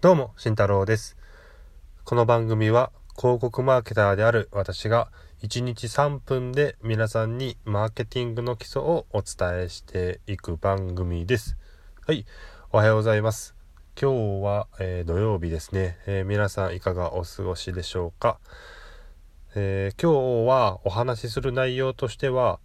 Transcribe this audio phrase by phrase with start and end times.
[0.00, 1.16] どうも、慎太郎です。
[2.04, 5.10] この番組は広告マーケターである私が
[5.42, 11.56] 1日3分で皆さんにマーケティングの基礎をお伝えしていく番組です。
[12.06, 12.26] はい、
[12.70, 13.56] おはようございます。
[14.00, 18.38] 今日は、えー土曜日ですね、えー皆さんいかがお過ごしでしょうか、
[19.56, 22.60] えー今日はお話しする内容としては、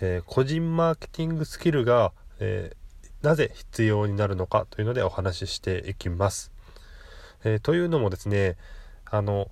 [0.00, 2.87] えー個人マーケティングスキルが、えー
[3.22, 6.52] なぜ必要になるのかというのでお話ししていきます。
[7.44, 8.56] えーというのもですね、
[9.06, 9.50] あの、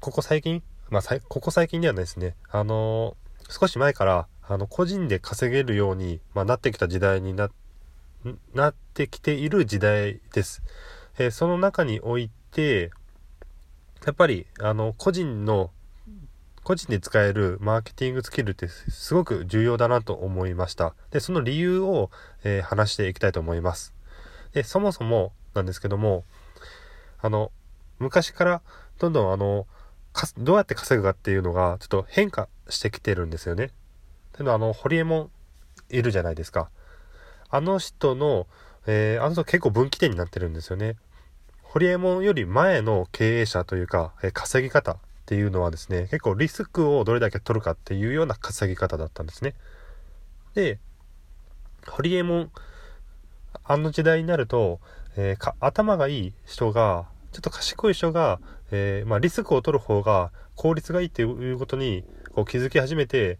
[0.00, 3.16] ここ最近、まあ、ここ最近ではないですね、あの
[3.48, 7.50] 少し前から、あの、個人で稼げるように、まあ、なってきた時代にな、
[8.54, 10.62] なってきている時代です。
[11.18, 12.90] えーその中において、
[14.06, 15.70] やっぱり、あの、個人の
[16.68, 20.94] 個人で使えるマーケティングスキルってすごく重要だなと思いました。
[21.10, 22.10] で、その理由を、
[22.44, 23.94] えー話していきたいと思います。
[24.52, 26.24] で、そもそもなんですけども、
[27.22, 27.52] あの、
[27.98, 28.60] 昔から
[28.98, 29.66] どんどんあの、
[30.36, 33.70] どうやって稼ぐかっていうのがちょっと変化してきてるんですよね。
[34.32, 35.30] というのはあの、ホリエモン
[35.88, 36.68] いるじゃないですか。
[37.48, 38.46] あの人の、
[38.86, 40.96] えーあの人結構分岐点になってるんですよね。
[41.62, 49.54] ホリエモンより前の経営者というか、えー稼ぎ方っていうのはですね、結構リスクをどれだけ取るかっていうような稼ぎ方だったんですね。
[50.54, 50.78] で、
[51.86, 52.50] ホリエモン、
[53.62, 54.80] あの時代になると、
[55.18, 62.04] えー頭がいい人が、ちょっと賢い人が、えーまあ、リスクを取る方が効率がいいっていうことに
[62.34, 63.38] こう気づき始めて、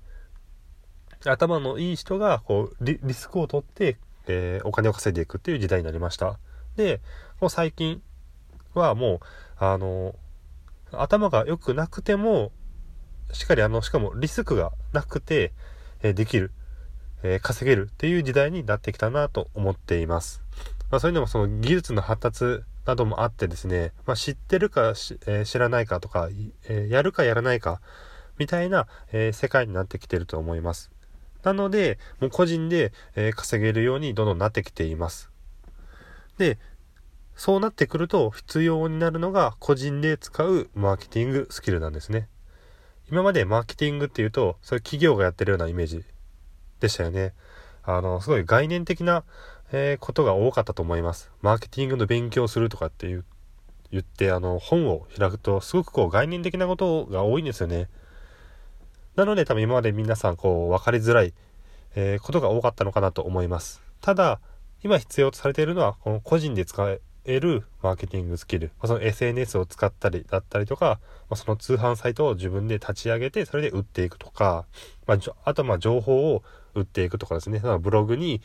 [1.24, 6.38] 頭のいい人がこうリスクを取って、えーお金を稼いでいくっていう時代になりました。
[6.76, 7.00] で、
[7.40, 8.02] もう最近
[8.74, 9.20] はもう、
[9.56, 10.14] あの、
[10.92, 12.52] 頭が良くなくても、
[13.32, 15.52] しっかりあの、しかもリスクがなくて、
[16.02, 16.52] えできる、
[17.22, 20.42] え稼げるっていう時代になってきたなと思っています。
[20.90, 24.94] まあそういうのもその技術の発達などもあってですね、まあ知ってるか、
[25.26, 26.28] え知らないかとか、
[26.68, 27.80] えやるかやらないか、
[28.38, 30.90] みたいな、え世界になってきてると思います。
[31.42, 35.30] なので、もう個人で、え稼げるようにどんどんなってきています。
[36.38, 36.58] で、
[37.38, 42.28] そうなってくると必要になるのが個人で使うマーケティングスキルなんですね。
[43.12, 46.04] 今までマーケティングっていうと、そういう企業がやってるようなイメージ
[46.80, 47.34] でしたよね。
[47.84, 49.22] あの、すごい概念的な、
[49.70, 51.30] えーことが多かったと思います。
[51.40, 53.24] マーケティングの勉強するとかっていう
[53.92, 57.88] 言って、あの、本を開くと、すごくこう概念的なことが多いんですよね。
[59.14, 61.34] なので多分今まで皆さんこう分かりづらい、
[61.94, 63.80] えーことが多かったのかなと思います。
[64.00, 64.40] ただ、
[64.82, 68.72] 今必要とされているのは、この個人で使え得るマーケティングスキル。
[68.78, 74.64] まあその SNS を使ったりだったりとか、まあ、その通販サイトを自分で立ち上げて、それで売っていくとか、
[75.06, 76.42] まあ、あとま情報を
[76.74, 78.40] 売っていくとかですね、そのブログに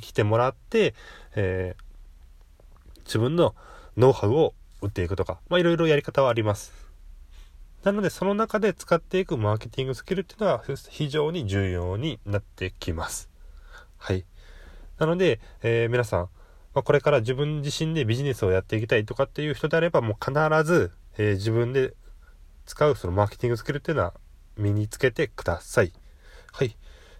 [0.00, 0.94] 来てもらって、
[1.36, 1.84] えー
[3.04, 3.54] 自分の
[3.98, 6.72] ノウハウを売っていくとか、まあいろいろやり方はあります。
[7.82, 13.28] なので、その中で使っていくマーケティングスキルっていうのは非常に重要になってきます。
[13.98, 14.24] はい。
[14.98, 16.28] なので、えー皆さん、
[16.74, 20.32] まあ、これから自分自身でビジネスをやっていきたいとかっていう人であれば、もう必
[20.64, 21.94] ず、えー自分で
[22.66, 24.14] 使うそのマーケティングスキルっていうのは
[24.56, 25.92] 身につけてください。
[26.52, 26.76] はい。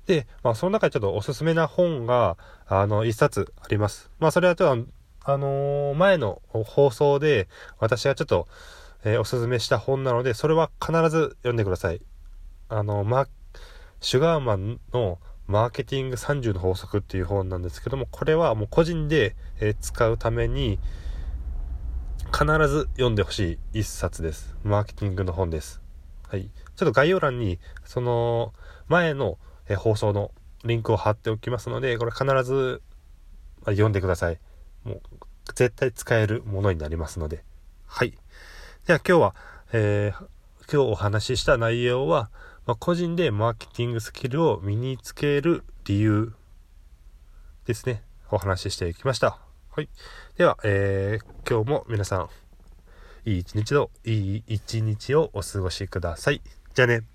[0.07, 4.11] で、まあ、その中でちょっとおすすめな本が、あの、一冊あります。
[4.19, 4.91] まあ、それはちょっと、
[5.27, 7.49] あのー前の放送で、
[7.79, 8.49] 私がちょっと、
[9.05, 12.01] えーおすすめした本なので、それは必ず読んでください。
[12.69, 13.27] あの、ま、
[14.01, 20.79] シュガーマンのマーケティング30の法則っていう本なんですけども、これはもう個人で、え使うために、
[22.33, 24.57] 必ず読んでほしい一冊です。
[24.65, 25.81] マーケティングの本です。
[26.29, 26.51] はい。
[26.77, 28.53] ちょっと概要欄に、その、
[28.89, 29.39] 前の、
[29.69, 30.31] え放送の
[30.65, 32.83] リンクを貼っておきますので、これ必ず、
[33.65, 34.39] ま読んでください。
[34.85, 35.01] もう、
[35.55, 37.45] 絶対使えるものになりますので。
[37.87, 38.17] はい。
[38.87, 39.35] では今日は、
[39.73, 40.27] えー
[40.73, 42.31] 今日お話しした内容は、
[42.67, 46.33] まあ、個人でマーケティングスキルを身につける理由
[47.67, 48.03] ですね。
[48.31, 49.39] お話ししていきました。
[49.71, 49.89] はい。
[50.39, 52.31] では、えー今日も皆さん、
[53.29, 56.41] いい一日を、いい一日をお過ごしください。
[56.75, 57.14] じゃあね。